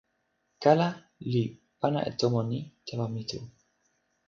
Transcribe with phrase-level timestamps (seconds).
[0.63, 0.87] kala
[1.31, 1.43] li
[1.79, 3.39] pana e tomo ni tawa mi tu.